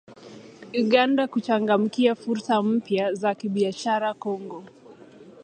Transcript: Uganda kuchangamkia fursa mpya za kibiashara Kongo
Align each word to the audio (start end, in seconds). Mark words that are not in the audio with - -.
Uganda 0.73 1.27
kuchangamkia 1.27 2.15
fursa 2.15 2.61
mpya 2.63 3.13
za 3.13 3.35
kibiashara 3.35 4.13
Kongo 4.13 4.63